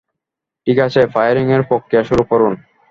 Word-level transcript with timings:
ঠিক 0.67 0.77
আছে, 0.79 1.01
ফায়ারিং 1.07 1.45
এর 1.51 1.61
প্রক্রিয়া 1.61 2.03
শুরু 2.03 2.23
করুন। 2.23 2.53